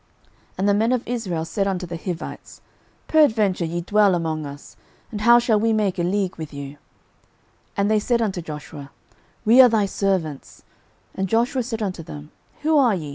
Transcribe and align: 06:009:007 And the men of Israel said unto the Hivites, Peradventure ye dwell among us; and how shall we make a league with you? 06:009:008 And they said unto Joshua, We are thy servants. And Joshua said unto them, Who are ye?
06:009:007 0.53 0.53
And 0.57 0.69
the 0.69 0.73
men 0.73 0.91
of 0.93 1.07
Israel 1.07 1.45
said 1.45 1.67
unto 1.67 1.85
the 1.85 1.95
Hivites, 1.95 2.61
Peradventure 3.07 3.65
ye 3.65 3.81
dwell 3.81 4.15
among 4.15 4.47
us; 4.47 4.75
and 5.11 5.21
how 5.21 5.37
shall 5.37 5.59
we 5.59 5.73
make 5.73 5.99
a 5.99 6.03
league 6.03 6.37
with 6.37 6.51
you? 6.55 6.69
06:009:008 6.69 6.77
And 7.77 7.91
they 7.91 7.99
said 7.99 8.19
unto 8.23 8.41
Joshua, 8.41 8.91
We 9.45 9.61
are 9.61 9.69
thy 9.69 9.85
servants. 9.85 10.63
And 11.13 11.29
Joshua 11.29 11.61
said 11.61 11.83
unto 11.83 12.01
them, 12.01 12.31
Who 12.63 12.79
are 12.79 12.95
ye? 12.95 13.09